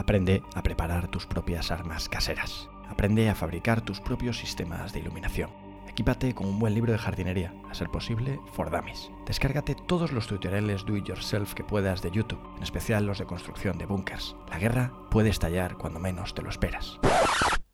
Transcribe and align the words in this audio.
Aprende 0.00 0.42
a 0.54 0.62
preparar 0.62 1.08
tus 1.08 1.26
propias 1.26 1.70
armas 1.70 2.08
caseras. 2.08 2.70
Aprende 2.88 3.28
a 3.28 3.34
fabricar 3.34 3.82
tus 3.82 4.00
propios 4.00 4.38
sistemas 4.38 4.94
de 4.94 5.00
iluminación. 5.00 5.50
Equípate 5.86 6.34
con 6.34 6.46
un 6.46 6.58
buen 6.58 6.72
libro 6.72 6.90
de 6.90 6.98
jardinería, 6.98 7.52
a 7.68 7.74
ser 7.74 7.90
posible, 7.90 8.40
for 8.54 8.70
dummies. 8.70 9.10
Descárgate 9.26 9.74
todos 9.74 10.10
los 10.12 10.26
tutoriales 10.26 10.86
do 10.86 10.96
it 10.96 11.04
yourself 11.04 11.52
que 11.52 11.64
puedas 11.64 12.00
de 12.00 12.10
YouTube, 12.10 12.40
en 12.56 12.62
especial 12.62 13.04
los 13.04 13.18
de 13.18 13.26
construcción 13.26 13.76
de 13.76 13.84
búnkers. 13.84 14.36
La 14.48 14.58
guerra 14.58 14.90
puede 15.10 15.28
estallar 15.28 15.76
cuando 15.76 16.00
menos 16.00 16.34
te 16.34 16.40
lo 16.40 16.48
esperas. 16.48 16.98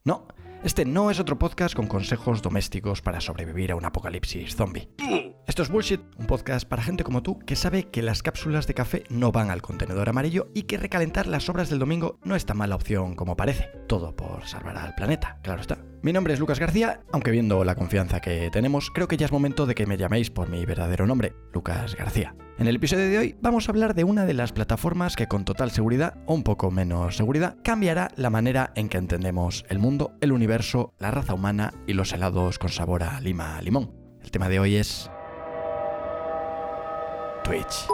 No, 0.02 0.26
este 0.66 0.84
no 0.84 1.12
es 1.12 1.20
otro 1.20 1.38
podcast 1.38 1.76
con 1.76 1.86
consejos 1.86 2.42
domésticos 2.42 3.00
para 3.00 3.20
sobrevivir 3.20 3.70
a 3.70 3.76
un 3.76 3.84
apocalipsis 3.84 4.56
zombie. 4.56 4.88
Esto 5.46 5.62
es 5.62 5.68
Bullshit, 5.68 6.00
un 6.16 6.26
podcast 6.26 6.68
para 6.68 6.82
gente 6.82 7.04
como 7.04 7.22
tú 7.22 7.38
que 7.38 7.54
sabe 7.54 7.84
que 7.84 8.02
las 8.02 8.24
cápsulas 8.24 8.66
de 8.66 8.74
café 8.74 9.04
no 9.08 9.30
van 9.30 9.52
al 9.52 9.62
contenedor 9.62 10.08
amarillo 10.08 10.48
y 10.54 10.64
que 10.64 10.76
recalentar 10.76 11.28
las 11.28 11.48
obras 11.48 11.70
del 11.70 11.78
domingo 11.78 12.18
no 12.24 12.34
es 12.34 12.46
tan 12.46 12.56
mala 12.56 12.74
opción 12.74 13.14
como 13.14 13.36
parece. 13.36 13.70
Todo 13.86 14.16
por 14.16 14.44
salvar 14.48 14.76
al 14.76 14.96
planeta, 14.96 15.38
claro 15.44 15.60
está. 15.60 15.78
Mi 16.02 16.12
nombre 16.12 16.34
es 16.34 16.40
Lucas 16.40 16.60
García, 16.60 17.00
aunque 17.10 17.30
viendo 17.30 17.64
la 17.64 17.74
confianza 17.74 18.20
que 18.20 18.50
tenemos, 18.50 18.90
creo 18.90 19.08
que 19.08 19.16
ya 19.16 19.26
es 19.26 19.32
momento 19.32 19.66
de 19.66 19.74
que 19.74 19.86
me 19.86 19.96
llaméis 19.96 20.30
por 20.30 20.48
mi 20.48 20.64
verdadero 20.64 21.06
nombre, 21.06 21.34
Lucas 21.52 21.96
García. 21.96 22.34
En 22.58 22.68
el 22.68 22.76
episodio 22.76 23.08
de 23.08 23.18
hoy 23.18 23.36
vamos 23.40 23.68
a 23.68 23.72
hablar 23.72 23.94
de 23.94 24.04
una 24.04 24.24
de 24.24 24.34
las 24.34 24.52
plataformas 24.52 25.16
que 25.16 25.26
con 25.26 25.44
total 25.44 25.70
seguridad, 25.70 26.18
o 26.26 26.34
un 26.34 26.42
poco 26.42 26.70
menos 26.70 27.16
seguridad, 27.16 27.56
cambiará 27.64 28.10
la 28.16 28.30
manera 28.30 28.72
en 28.76 28.88
que 28.88 28.98
entendemos 28.98 29.64
el 29.68 29.78
mundo, 29.78 30.12
el 30.20 30.32
universo, 30.32 30.94
la 30.98 31.10
raza 31.10 31.34
humana 31.34 31.72
y 31.86 31.94
los 31.94 32.12
helados 32.12 32.58
con 32.58 32.70
sabor 32.70 33.02
a 33.02 33.20
lima 33.20 33.60
limón. 33.62 33.92
El 34.22 34.30
tema 34.30 34.48
de 34.48 34.60
hoy 34.60 34.76
es 34.76 35.10
Twitch. 37.42 37.86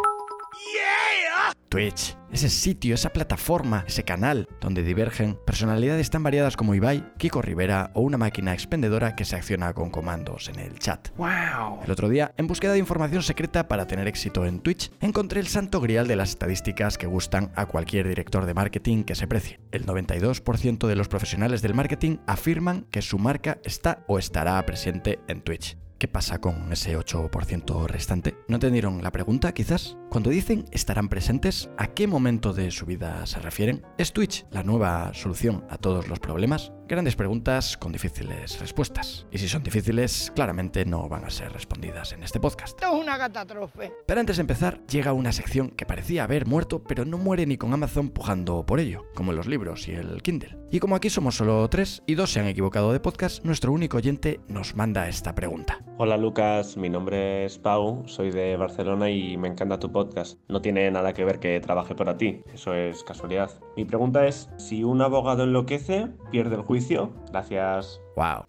Twitch, 1.73 2.19
ese 2.31 2.51
sitio, 2.51 2.95
esa 2.95 3.15
plataforma, 3.15 3.87
ese 3.89 4.03
canal 4.03 4.47
donde 4.61 4.83
divergen 4.83 5.39
personalidades 5.47 6.11
tan 6.11 6.23
variadas 6.23 6.55
como 6.55 6.75
Ibai, 6.75 7.03
Kiko 7.17 7.41
Rivera 7.41 7.91
o 7.95 8.03
una 8.03 8.19
máquina 8.19 8.53
expendedora 8.53 9.17
que 9.17 9.25
se 9.25 9.37
acciona 9.37 9.73
con 9.73 9.89
comandos 9.89 10.50
en 10.50 10.59
el 10.59 10.78
chat. 10.78 11.09
Wow. 11.17 11.81
El 11.83 11.91
otro 11.91 12.11
día, 12.11 12.34
en 12.37 12.47
búsqueda 12.47 12.75
de 12.75 12.78
información 12.78 13.23
secreta 13.23 13.69
para 13.69 13.87
tener 13.87 14.06
éxito 14.06 14.45
en 14.45 14.61
Twitch, 14.61 14.93
encontré 15.00 15.41
el 15.41 15.47
santo 15.47 15.81
grial 15.81 16.06
de 16.06 16.17
las 16.17 16.28
estadísticas 16.28 16.98
que 16.98 17.06
gustan 17.06 17.50
a 17.56 17.65
cualquier 17.65 18.06
director 18.06 18.45
de 18.45 18.53
marketing 18.53 19.05
que 19.05 19.15
se 19.15 19.27
precie. 19.27 19.59
El 19.70 19.87
92% 19.87 20.87
de 20.87 20.97
los 20.97 21.09
profesionales 21.09 21.62
del 21.62 21.73
marketing 21.73 22.19
afirman 22.27 22.83
que 22.91 23.00
su 23.00 23.19
marca 23.19 23.56
está 23.65 24.05
o 24.09 24.19
estará 24.19 24.62
presente 24.67 25.20
en 25.27 25.41
Twitch. 25.41 25.78
¿Qué 26.03 26.08
pasa 26.08 26.41
con 26.41 26.72
ese 26.72 26.98
8% 26.98 27.86
restante? 27.86 28.36
¿No 28.48 28.56
entendieron 28.56 29.05
la 29.05 29.12
pregunta, 29.12 29.55
quizás? 29.55 29.97
Cuando 30.11 30.31
dicen 30.31 30.64
estarán 30.72 31.09
presentes, 31.09 31.70
¿a 31.78 31.94
qué 31.94 32.09
momento 32.09 32.53
de 32.53 32.72
su 32.72 32.86
vida 32.86 33.25
se 33.25 33.39
refieren? 33.39 33.86
¿Es 33.98 34.12
Twitch 34.12 34.44
la 34.50 34.64
nueva 34.64 35.14
solución 35.14 35.64
a 35.70 35.78
todos 35.78 36.09
los 36.09 36.19
problemas? 36.19 36.72
Grandes 36.93 37.17
preguntas 37.17 37.79
con 37.79 37.91
difíciles 37.91 38.61
respuestas. 38.61 39.27
Y 39.31 39.39
si 39.39 39.48
son 39.48 39.62
difíciles, 39.62 40.31
claramente 40.35 40.85
no 40.85 41.09
van 41.09 41.25
a 41.25 41.31
ser 41.31 41.51
respondidas 41.51 42.12
en 42.12 42.23
este 42.23 42.39
podcast. 42.39 42.79
Esto 42.79 42.95
es 42.95 43.03
una 43.03 43.17
catástrofe. 43.17 43.95
Pero 44.07 44.21
antes 44.21 44.37
de 44.37 44.43
empezar, 44.43 44.87
llega 44.89 45.15
una 45.15 45.33
sección 45.33 45.71
que 45.71 45.87
parecía 45.87 46.25
haber 46.25 46.45
muerto, 46.45 46.83
pero 46.84 47.07
no 47.07 47.17
muere 47.17 47.47
ni 47.47 47.57
con 47.57 47.73
Amazon 47.73 48.11
pujando 48.11 48.67
por 48.67 48.79
ello, 48.79 49.07
como 49.15 49.33
los 49.33 49.47
libros 49.47 49.89
y 49.89 49.93
el 49.93 50.21
Kindle. 50.21 50.59
Y 50.71 50.81
como 50.81 50.95
aquí 50.95 51.09
somos 51.09 51.34
solo 51.34 51.67
tres 51.71 52.03
y 52.07 52.15
dos 52.15 52.31
se 52.31 52.41
han 52.41 52.47
equivocado 52.47 52.93
de 52.93 53.01
podcast, 53.01 53.43
nuestro 53.43 53.73
único 53.73 53.97
oyente 53.97 54.41
nos 54.49 54.77
manda 54.77 55.09
esta 55.09 55.34
pregunta. 55.34 55.83
Hola 55.97 56.19
Lucas, 56.19 56.77
mi 56.77 56.91
nombre 56.91 57.47
es 57.47 57.59
Pau, 57.59 58.03
soy 58.06 58.31
de 58.31 58.56
Barcelona 58.56 59.09
y 59.09 59.37
me 59.39 59.49
encanta 59.49 59.79
tu 59.79 59.93
podcast. 59.93 60.39
No 60.49 60.61
tiene 60.61 60.91
nada 60.91 61.15
que 61.15 61.25
ver 61.25 61.39
que 61.39 61.59
trabaje 61.61 61.95
para 61.95 62.19
ti, 62.19 62.43
eso 62.53 62.75
es 62.75 63.03
casualidad. 63.05 63.51
Mi 63.77 63.84
pregunta 63.87 64.27
es, 64.27 64.51
si 64.59 64.84
un 64.84 65.01
abogado 65.01 65.45
enloquece, 65.45 66.09
pierde 66.31 66.56
el 66.56 66.62
juicio. 66.62 66.81
Gracias. 67.30 68.00
¡Wow! 68.16 68.44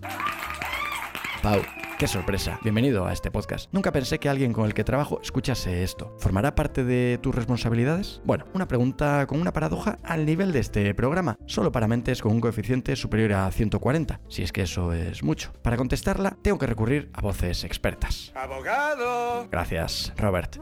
Pau, 1.42 1.62
qué 2.00 2.08
sorpresa. 2.08 2.60
Bienvenido 2.64 3.06
a 3.06 3.14
este 3.14 3.30
podcast. 3.30 3.70
Nunca 3.74 3.92
pensé 3.92 4.18
que 4.20 4.30
alguien 4.30 4.54
con 4.54 4.66
el 4.66 4.74
que 4.74 4.84
trabajo 4.84 5.20
escuchase 5.22 5.84
esto. 5.84 6.16
¿Formará 6.20 6.56
parte 6.56 6.84
de 6.84 7.20
tus 7.22 7.36
responsabilidades? 7.36 8.22
Bueno, 8.24 8.46
una 8.54 8.68
pregunta 8.68 9.28
con 9.28 9.42
una 9.42 9.54
paradoja 9.54 10.00
al 10.04 10.26
nivel 10.26 10.52
de 10.52 10.60
este 10.60 10.94
programa, 10.96 11.38
solo 11.46 11.72
para 11.72 11.88
mentes 11.88 12.22
con 12.22 12.32
un 12.32 12.42
coeficiente 12.42 12.96
superior 12.96 13.34
a 13.34 13.52
140, 13.52 14.22
si 14.30 14.44
es 14.44 14.52
que 14.52 14.64
eso 14.64 14.94
es 14.94 15.22
mucho. 15.22 15.52
Para 15.62 15.78
contestarla, 15.78 16.38
tengo 16.42 16.58
que 16.58 16.68
recurrir 16.68 17.12
a 17.14 17.22
voces 17.22 17.64
expertas. 17.64 18.32
¡Abogado! 18.36 19.48
Gracias, 19.52 20.14
Robert. 20.18 20.58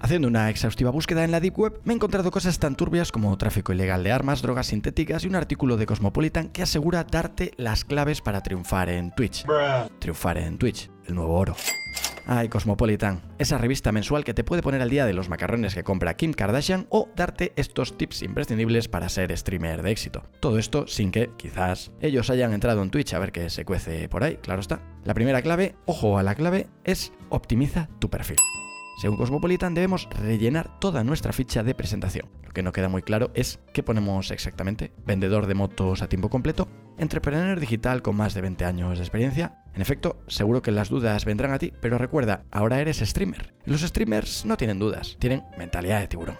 Haciendo 0.00 0.28
una 0.28 0.48
exhaustiva 0.48 0.90
búsqueda 0.90 1.24
en 1.24 1.32
la 1.32 1.40
Deep 1.40 1.58
Web, 1.58 1.80
me 1.84 1.92
he 1.92 1.96
encontrado 1.96 2.30
cosas 2.30 2.58
tan 2.58 2.76
turbias 2.76 3.10
como 3.10 3.36
tráfico 3.36 3.72
ilegal 3.72 4.04
de 4.04 4.12
armas, 4.12 4.42
drogas 4.42 4.68
sintéticas 4.68 5.24
y 5.24 5.28
un 5.28 5.34
artículo 5.34 5.76
de 5.76 5.86
Cosmopolitan 5.86 6.50
que 6.50 6.62
asegura 6.62 7.04
darte 7.04 7.52
las 7.56 7.84
claves 7.84 8.20
para 8.20 8.42
triunfar 8.42 8.88
en 8.90 9.12
Twitch. 9.14 9.44
Triunfar 9.98 10.38
en 10.38 10.56
Twitch, 10.56 10.88
el 11.06 11.16
nuevo 11.16 11.34
oro. 11.34 11.56
Ay, 12.30 12.48
Cosmopolitan, 12.48 13.22
esa 13.38 13.58
revista 13.58 13.90
mensual 13.90 14.22
que 14.22 14.34
te 14.34 14.44
puede 14.44 14.62
poner 14.62 14.82
al 14.82 14.90
día 14.90 15.06
de 15.06 15.14
los 15.14 15.28
macarrones 15.30 15.74
que 15.74 15.82
compra 15.82 16.14
Kim 16.14 16.34
Kardashian 16.34 16.86
o 16.90 17.08
darte 17.16 17.52
estos 17.56 17.96
tips 17.96 18.22
imprescindibles 18.22 18.86
para 18.86 19.08
ser 19.08 19.36
streamer 19.36 19.82
de 19.82 19.90
éxito. 19.90 20.22
Todo 20.38 20.58
esto 20.58 20.86
sin 20.86 21.10
que, 21.10 21.30
quizás, 21.38 21.90
ellos 22.00 22.28
hayan 22.30 22.52
entrado 22.52 22.82
en 22.82 22.90
Twitch 22.90 23.14
a 23.14 23.18
ver 23.18 23.32
qué 23.32 23.48
se 23.50 23.64
cuece 23.64 24.08
por 24.08 24.22
ahí, 24.24 24.36
claro 24.36 24.60
está. 24.60 24.80
La 25.04 25.14
primera 25.14 25.42
clave, 25.42 25.74
ojo 25.86 26.18
a 26.18 26.22
la 26.22 26.34
clave, 26.34 26.68
es 26.84 27.12
optimiza 27.30 27.88
tu 27.98 28.10
perfil. 28.10 28.36
Según 28.98 29.16
Cosmopolitan 29.16 29.74
debemos 29.74 30.08
rellenar 30.10 30.80
toda 30.80 31.04
nuestra 31.04 31.32
ficha 31.32 31.62
de 31.62 31.72
presentación. 31.72 32.26
Lo 32.42 32.50
que 32.50 32.64
no 32.64 32.72
queda 32.72 32.88
muy 32.88 33.02
claro 33.02 33.30
es 33.32 33.60
qué 33.72 33.84
ponemos 33.84 34.32
exactamente. 34.32 34.90
Vendedor 35.06 35.46
de 35.46 35.54
motos 35.54 36.02
a 36.02 36.08
tiempo 36.08 36.30
completo, 36.30 36.66
entrepreneur 36.98 37.60
digital 37.60 38.02
con 38.02 38.16
más 38.16 38.34
de 38.34 38.40
20 38.40 38.64
años 38.64 38.98
de 38.98 39.04
experiencia. 39.04 39.62
En 39.72 39.82
efecto, 39.82 40.20
seguro 40.26 40.62
que 40.62 40.72
las 40.72 40.88
dudas 40.88 41.24
vendrán 41.24 41.52
a 41.52 41.60
ti, 41.60 41.72
pero 41.80 41.96
recuerda, 41.96 42.42
ahora 42.50 42.80
eres 42.80 42.98
streamer. 42.98 43.54
Los 43.66 43.82
streamers 43.82 44.44
no 44.44 44.56
tienen 44.56 44.80
dudas, 44.80 45.16
tienen 45.20 45.44
mentalidad 45.56 46.00
de 46.00 46.08
tiburón. 46.08 46.36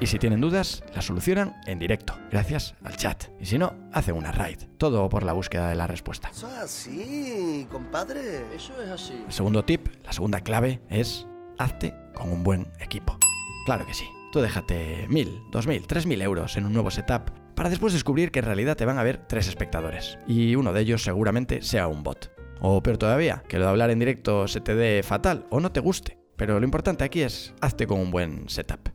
Y 0.00 0.08
si 0.08 0.18
tienen 0.18 0.40
dudas, 0.40 0.82
las 0.96 1.04
solucionan 1.04 1.54
en 1.66 1.78
directo, 1.78 2.18
gracias 2.32 2.74
al 2.82 2.96
chat. 2.96 3.26
Y 3.38 3.46
si 3.46 3.56
no, 3.56 3.72
hacen 3.92 4.16
una 4.16 4.32
raid. 4.32 4.58
Todo 4.78 5.08
por 5.08 5.22
la 5.22 5.32
búsqueda 5.32 5.68
de 5.68 5.76
la 5.76 5.86
respuesta. 5.86 6.30
Eso 6.30 6.48
es 6.48 6.58
así, 6.58 7.68
compadre. 7.70 8.52
Eso 8.52 8.82
es 8.82 8.90
así. 8.90 9.22
El 9.24 9.32
segundo 9.32 9.64
tip, 9.64 9.86
la 10.04 10.12
segunda 10.12 10.40
clave 10.40 10.80
es 10.88 11.28
hazte 11.62 11.94
con 12.14 12.30
un 12.30 12.42
buen 12.42 12.66
equipo. 12.80 13.18
Claro 13.64 13.86
que 13.86 13.94
sí. 13.94 14.04
Tú 14.32 14.40
déjate 14.40 15.06
mil, 15.08 15.42
dos 15.50 15.66
mil, 15.66 15.86
tres 15.86 16.06
mil 16.06 16.20
euros 16.22 16.56
en 16.56 16.64
un 16.64 16.72
nuevo 16.72 16.90
setup 16.90 17.30
para 17.54 17.68
después 17.68 17.92
descubrir 17.92 18.30
que 18.30 18.38
en 18.38 18.46
realidad 18.46 18.76
te 18.76 18.86
van 18.86 18.98
a 18.98 19.02
ver 19.02 19.26
tres 19.28 19.46
espectadores. 19.48 20.18
Y 20.26 20.56
uno 20.56 20.72
de 20.72 20.80
ellos 20.80 21.02
seguramente 21.02 21.62
sea 21.62 21.88
un 21.88 22.02
bot. 22.02 22.32
O 22.60 22.82
peor 22.82 22.96
todavía, 22.96 23.42
que 23.48 23.58
lo 23.58 23.64
de 23.64 23.70
hablar 23.70 23.90
en 23.90 23.98
directo 23.98 24.48
se 24.48 24.60
te 24.60 24.74
dé 24.74 25.02
fatal 25.02 25.46
o 25.50 25.60
no 25.60 25.72
te 25.72 25.80
guste. 25.80 26.18
Pero 26.36 26.58
lo 26.58 26.64
importante 26.64 27.04
aquí 27.04 27.22
es 27.22 27.54
hazte 27.60 27.86
con 27.86 28.00
un 28.00 28.10
buen 28.10 28.48
setup. 28.48 28.88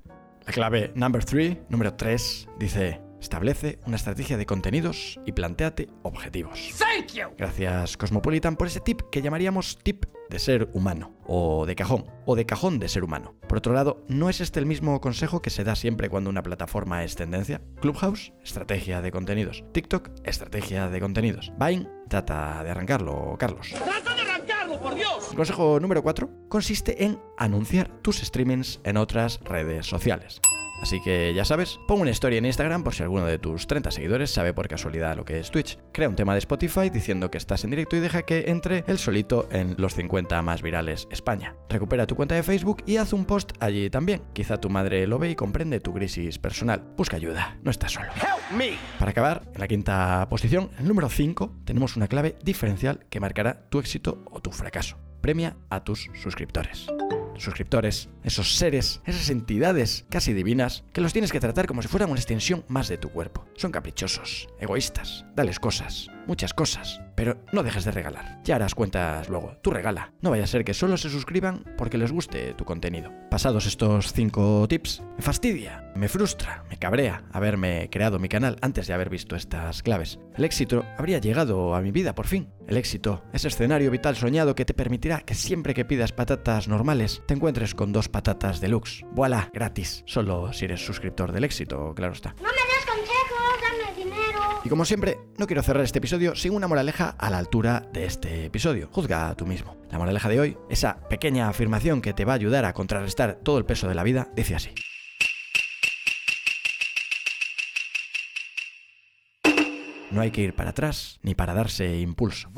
La 0.46 0.54
clave 0.54 0.92
number 0.96 1.24
3, 1.24 1.58
número 1.70 1.94
3, 1.94 2.48
dice 2.58 3.07
Establece 3.22 3.80
una 3.86 3.96
estrategia 3.96 4.38
de 4.38 4.46
contenidos 4.46 5.20
y 5.26 5.32
planteate 5.32 5.90
objetivos. 6.04 6.72
Thank 6.78 7.14
you. 7.14 7.30
Gracias 7.38 7.98
Cosmopolitan 7.98 8.56
por 8.56 8.68
ese 8.68 8.80
tip 8.80 9.02
que 9.12 9.22
llamaríamos 9.22 9.78
tip 9.84 10.06
de 10.30 10.40
ser 10.40 10.70
humano, 10.74 11.14
o 11.26 11.66
de 11.66 11.76
cajón, 11.76 12.06
o 12.26 12.36
de 12.36 12.46
cajón 12.46 12.80
de 12.80 12.90
ser 12.90 13.04
humano. 13.04 13.36
Por 13.48 13.60
otro 13.60 13.74
lado, 13.74 14.04
¿no 14.08 14.30
es 14.30 14.42
este 14.42 14.60
el 14.60 14.66
mismo 14.66 15.00
consejo 15.00 15.42
que 15.42 15.50
se 15.50 15.64
da 15.64 15.76
siempre 15.76 16.10
cuando 16.10 16.30
una 16.30 16.44
plataforma 16.44 17.04
es 17.04 17.16
tendencia? 17.16 17.62
Clubhouse, 17.80 18.34
estrategia 18.44 19.02
de 19.02 19.12
contenidos. 19.12 19.64
TikTok, 19.72 20.10
estrategia 20.24 20.90
de 20.90 21.00
contenidos. 21.00 21.52
Vine, 21.58 21.90
trata 22.10 22.64
de 22.64 22.72
arrancarlo, 22.72 23.36
Carlos. 23.40 23.70
¡Trata 23.70 24.16
de 24.16 24.22
arrancarlo, 24.22 24.80
por 24.80 24.96
Dios! 24.96 25.32
Consejo 25.36 25.80
número 25.80 26.04
4 26.04 26.30
consiste 26.50 27.04
en 27.06 27.20
anunciar 27.38 27.90
tus 28.02 28.18
streamings 28.18 28.80
en 28.84 28.98
otras 28.98 29.40
redes 29.44 29.86
sociales. 29.86 30.42
Así 30.82 31.02
que 31.02 31.34
ya 31.34 31.46
sabes, 31.46 31.80
pon 31.88 32.02
una 32.02 32.12
historia 32.12 32.38
en 32.38 32.46
Instagram 32.46 32.84
por 32.84 32.94
si 32.94 33.04
alguno 33.04 33.26
de 33.26 33.40
tus 33.40 33.68
30 33.68 33.92
seguidores 33.92 34.32
sabe 34.32 34.54
por 34.54 34.68
casualidad 34.68 35.16
lo 35.16 35.26
que 35.26 35.40
es 35.40 35.52
Twitch. 35.52 35.78
Crea 35.92 36.10
un 36.10 36.16
tema 36.16 36.34
de 36.34 36.40
Spotify 36.40 36.90
diciendo 36.90 37.32
que 37.32 37.38
estás 37.38 37.64
en 37.64 37.72
directo 37.72 37.96
y 37.96 38.00
deja 38.00 38.24
que 38.24 38.46
entre 38.48 38.84
el 38.88 38.98
solito 38.98 39.48
en 39.52 39.76
los 39.78 39.96
50 39.96 40.42
más 40.42 40.62
virales 40.62 41.08
España. 41.12 41.56
Recupera 41.70 42.08
tu 42.08 42.16
cuenta 42.16 42.36
de 42.36 42.44
Facebook 42.44 42.84
y 42.86 42.98
haz 42.98 43.14
un 43.14 43.26
post 43.26 43.52
allí 43.60 43.90
también. 43.90 44.22
Quizá 44.34 44.58
tu 44.58 44.70
madre 44.70 45.08
lo 45.08 45.20
ve 45.20 45.32
y 45.32 45.36
comprende 45.36 45.80
tu 45.80 45.94
crisis 45.94 46.38
personal. 46.40 46.84
Busca 46.96 47.18
ayuda, 47.18 47.58
no 47.64 47.72
estás 47.72 47.94
solo. 47.94 48.08
Help 48.16 48.58
me. 48.58 48.78
Para 49.00 49.12
acabar, 49.12 49.44
en 49.54 49.60
la 49.60 49.68
quinta 49.68 50.28
posición, 50.30 50.70
el 50.80 50.88
número 50.88 51.10
5, 51.10 51.56
tenemos 51.66 51.98
una 51.98 52.08
clave 52.08 52.36
diferencial 52.44 53.06
que 53.10 53.20
marcará 53.20 53.70
tu 53.70 53.80
éxito 53.80 54.24
o 54.32 54.42
tu 54.42 54.52
fracaso. 54.52 54.98
Premia 55.22 55.58
a 55.70 55.84
tus 55.84 56.10
suscriptores 56.14 56.88
suscriptores, 57.38 58.10
esos 58.24 58.56
seres, 58.56 59.02
esas 59.06 59.30
entidades 59.30 60.06
casi 60.10 60.34
divinas, 60.34 60.84
que 60.94 61.02
los 61.02 61.14
tienes 61.14 61.32
que 61.32 61.40
tratar 61.40 61.68
como 61.68 61.82
si 61.82 61.88
fueran 61.88 62.10
una 62.10 62.20
extensión 62.20 62.66
más 62.68 62.88
de 62.88 62.98
tu 62.98 63.10
cuerpo. 63.10 63.46
Son 63.56 63.72
caprichosos, 63.72 64.48
egoístas, 64.60 65.26
dales 65.36 65.60
cosas, 65.60 66.08
muchas 66.28 66.54
cosas. 66.54 67.02
Pero 67.18 67.40
no 67.52 67.64
dejes 67.64 67.84
de 67.84 67.90
regalar. 67.90 68.40
Ya 68.44 68.58
harás 68.58 68.76
cuentas 68.76 69.28
luego. 69.28 69.58
Tú 69.64 69.72
regala. 69.72 70.14
No 70.22 70.30
vaya 70.30 70.44
a 70.44 70.48
ser 70.48 70.64
que 70.64 70.76
solo 70.76 70.98
se 70.98 71.10
suscriban 71.10 71.64
porque 71.76 71.98
les 71.98 72.12
guste 72.12 72.54
tu 72.54 72.64
contenido. 72.64 73.12
Pasados 73.32 73.66
estos 73.66 74.14
5 74.14 74.68
tips, 74.70 75.02
me 75.18 75.24
fastidia, 75.24 75.92
me 75.96 76.10
frustra, 76.10 76.64
me 76.70 76.78
cabrea 76.78 77.24
haberme 77.34 77.90
creado 77.90 78.20
mi 78.20 78.30
canal 78.30 78.58
antes 78.62 78.86
de 78.86 78.94
haber 78.94 79.10
visto 79.10 79.36
estas 79.36 79.82
claves. 79.82 80.20
El 80.36 80.46
éxito 80.46 80.86
habría 80.96 81.18
llegado 81.18 81.74
a 81.74 81.82
mi 81.82 81.92
vida 81.92 82.14
por 82.14 82.28
fin. 82.28 82.54
El 82.68 82.78
éxito, 82.78 83.24
ese 83.34 83.48
escenario 83.48 83.90
vital 83.90 84.16
soñado 84.16 84.54
que 84.54 84.66
te 84.66 84.76
permitirá 84.76 85.22
que 85.22 85.34
siempre 85.34 85.74
que 85.74 85.86
pidas 85.86 86.12
patatas 86.12 86.68
normales 86.68 87.24
te 87.26 87.34
encuentres 87.34 87.74
con 87.74 87.92
dos 87.92 88.10
patatas 88.10 88.62
deluxe. 88.62 89.04
Voilà, 89.14 89.50
gratis. 89.54 90.04
Solo 90.06 90.54
si 90.54 90.66
eres 90.66 90.86
suscriptor 90.86 91.32
del 91.32 91.46
éxito, 91.46 91.96
claro 91.96 92.14
está. 92.14 92.36
No 92.38 92.44
me 92.44 92.50
des 92.50 92.86
dinero. 92.86 92.97
Y 94.68 94.70
como 94.70 94.84
siempre, 94.84 95.18
no 95.38 95.48
quiero 95.48 95.64
cerrar 95.64 95.86
este 95.86 96.00
episodio 96.00 96.36
sin 96.36 96.54
una 96.54 96.68
moraleja 96.68 97.16
a 97.18 97.30
la 97.30 97.38
altura 97.38 97.88
de 97.94 98.04
este 98.04 98.44
episodio. 98.44 98.90
Juzga 98.92 99.34
tú 99.36 99.46
mismo. 99.46 99.78
La 99.90 99.98
moraleja 99.98 100.28
de 100.28 100.42
hoy, 100.42 100.58
esa 100.70 101.08
pequeña 101.08 101.48
afirmación 101.48 102.02
que 102.02 102.12
te 102.12 102.26
va 102.26 102.34
a 102.34 102.36
ayudar 102.36 102.66
a 102.66 102.74
contrarrestar 102.74 103.40
todo 103.42 103.60
el 103.60 103.66
peso 103.66 103.88
de 103.88 103.96
la 103.96 104.04
vida, 104.04 104.28
dice 104.36 104.56
así. 104.56 104.72
No 110.12 110.20
hay 110.20 110.32
que 110.32 110.42
ir 110.42 110.54
para 110.54 110.72
atrás 110.72 111.22
ni 111.24 111.34
para 111.34 111.54
darse 111.54 112.02
impulso. 112.02 112.50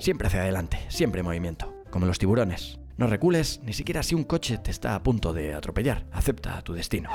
Siempre 0.00 0.26
hacia 0.26 0.42
adelante, 0.42 0.80
siempre 0.88 1.20
en 1.20 1.26
movimiento, 1.26 1.72
como 1.88 2.06
los 2.06 2.18
tiburones. 2.18 2.80
No 2.96 3.06
recules 3.06 3.60
ni 3.62 3.74
siquiera 3.74 4.02
si 4.02 4.16
un 4.16 4.24
coche 4.24 4.58
te 4.58 4.72
está 4.72 4.96
a 4.96 5.04
punto 5.04 5.32
de 5.32 5.54
atropellar. 5.54 6.04
Acepta 6.10 6.60
tu 6.62 6.72
destino. 6.72 7.10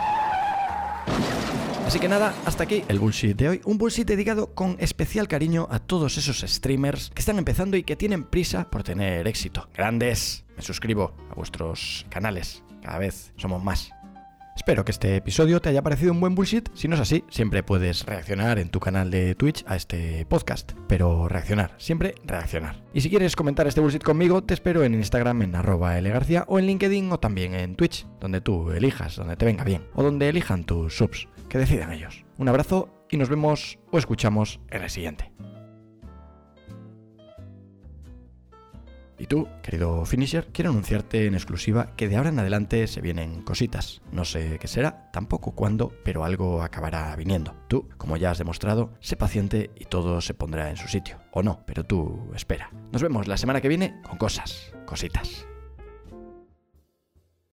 Así 1.89 1.99
que 1.99 2.07
nada, 2.07 2.35
hasta 2.45 2.65
aquí 2.65 2.83
el 2.87 2.99
bullshit 2.99 3.35
de 3.35 3.49
hoy. 3.49 3.61
Un 3.65 3.79
bullshit 3.79 4.07
dedicado 4.07 4.53
con 4.53 4.75
especial 4.77 5.27
cariño 5.27 5.67
a 5.71 5.79
todos 5.79 6.19
esos 6.19 6.41
streamers 6.47 7.09
que 7.09 7.19
están 7.19 7.39
empezando 7.39 7.77
y 7.77 7.81
que 7.81 7.95
tienen 7.95 8.25
prisa 8.25 8.69
por 8.69 8.83
tener 8.83 9.27
éxito. 9.27 9.67
Grandes, 9.73 10.45
me 10.55 10.61
suscribo 10.61 11.15
a 11.31 11.33
vuestros 11.33 12.05
canales. 12.11 12.63
Cada 12.83 12.99
vez 12.99 13.33
somos 13.37 13.63
más. 13.63 13.89
Espero 14.55 14.85
que 14.85 14.91
este 14.91 15.15
episodio 15.15 15.61
te 15.61 15.69
haya 15.69 15.81
parecido 15.81 16.11
un 16.11 16.19
buen 16.19 16.35
bullshit. 16.35 16.69
Si 16.75 16.87
no 16.87 16.93
es 16.93 17.01
así, 17.01 17.23
siempre 17.29 17.63
puedes 17.63 18.05
reaccionar 18.05 18.59
en 18.59 18.69
tu 18.69 18.79
canal 18.79 19.09
de 19.09 19.33
Twitch 19.33 19.65
a 19.65 19.75
este 19.75 20.27
podcast. 20.27 20.73
Pero 20.87 21.27
reaccionar, 21.27 21.73
siempre 21.77 22.13
reaccionar. 22.23 22.83
Y 22.93 23.01
si 23.01 23.09
quieres 23.09 23.35
comentar 23.35 23.65
este 23.65 23.81
bullshit 23.81 24.03
conmigo, 24.03 24.43
te 24.43 24.53
espero 24.53 24.83
en 24.83 24.93
Instagram 24.93 25.41
en 25.41 25.55
arroba 25.55 25.99
lgarcía 25.99 26.43
o 26.47 26.59
en 26.59 26.67
LinkedIn 26.67 27.11
o 27.11 27.19
también 27.19 27.55
en 27.55 27.75
Twitch, 27.75 28.05
donde 28.19 28.41
tú 28.41 28.69
elijas, 28.69 29.15
donde 29.15 29.37
te 29.37 29.45
venga 29.45 29.63
bien. 29.63 29.87
O 29.95 30.03
donde 30.03 30.29
elijan 30.29 30.65
tus 30.65 30.95
subs, 30.95 31.27
que 31.49 31.57
decidan 31.57 31.91
ellos. 31.91 32.25
Un 32.37 32.47
abrazo 32.47 32.89
y 33.09 33.17
nos 33.17 33.29
vemos 33.29 33.79
o 33.91 33.97
escuchamos 33.97 34.59
en 34.69 34.83
el 34.83 34.89
siguiente. 34.89 35.31
Y 39.19 39.25
tú, 39.25 39.49
querido 39.61 40.05
Finisher, 40.05 40.47
quiero 40.53 40.69
anunciarte 40.69 41.25
en 41.25 41.33
exclusiva 41.33 41.93
que 41.97 42.07
de 42.07 42.15
ahora 42.15 42.29
en 42.29 42.39
adelante 42.39 42.87
se 42.87 43.01
vienen 43.01 43.41
cositas. 43.41 44.01
No 44.13 44.23
sé 44.23 44.57
qué 44.59 44.67
será, 44.69 45.11
tampoco 45.11 45.51
cuándo, 45.51 45.91
pero 46.05 46.23
algo 46.23 46.61
acabará 46.61 47.13
viniendo. 47.17 47.53
Tú, 47.67 47.89
como 47.97 48.15
ya 48.15 48.31
has 48.31 48.37
demostrado, 48.37 48.93
sé 49.01 49.17
paciente 49.17 49.71
y 49.75 49.85
todo 49.85 50.21
se 50.21 50.33
pondrá 50.33 50.69
en 50.69 50.77
su 50.77 50.87
sitio. 50.87 51.17
O 51.31 51.43
no, 51.43 51.65
pero 51.65 51.83
tú 51.83 52.31
espera. 52.33 52.71
Nos 52.93 53.03
vemos 53.03 53.27
la 53.27 53.35
semana 53.35 53.59
que 53.59 53.67
viene 53.67 54.01
con 54.03 54.17
cosas, 54.17 54.73
cositas. 54.85 55.48